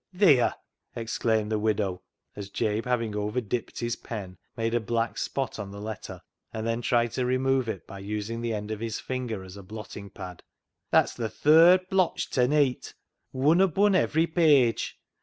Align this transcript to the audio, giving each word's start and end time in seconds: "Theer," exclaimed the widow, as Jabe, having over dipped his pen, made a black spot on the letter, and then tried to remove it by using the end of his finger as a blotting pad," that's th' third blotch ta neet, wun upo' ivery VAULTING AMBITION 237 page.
"Theer," 0.15 0.55
exclaimed 0.95 1.51
the 1.51 1.59
widow, 1.59 2.01
as 2.35 2.49
Jabe, 2.49 2.89
having 2.89 3.15
over 3.15 3.39
dipped 3.39 3.77
his 3.81 3.95
pen, 3.97 4.39
made 4.57 4.73
a 4.73 4.79
black 4.79 5.15
spot 5.19 5.59
on 5.59 5.69
the 5.69 5.79
letter, 5.79 6.19
and 6.51 6.65
then 6.65 6.81
tried 6.81 7.11
to 7.11 7.23
remove 7.23 7.69
it 7.69 7.85
by 7.85 7.99
using 7.99 8.41
the 8.41 8.51
end 8.55 8.71
of 8.71 8.79
his 8.79 8.99
finger 8.99 9.43
as 9.43 9.57
a 9.57 9.61
blotting 9.61 10.09
pad," 10.09 10.41
that's 10.91 11.13
th' 11.13 11.31
third 11.31 11.87
blotch 11.87 12.31
ta 12.31 12.47
neet, 12.47 12.95
wun 13.31 13.59
upo' 13.61 13.89
ivery 13.93 14.25
VAULTING 14.25 14.25
AMBITION 14.25 14.25
237 14.25 14.31
page. 14.33 14.97